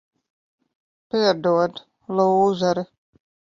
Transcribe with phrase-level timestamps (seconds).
[1.11, 1.83] Piedod,
[2.21, 2.89] lūzeri.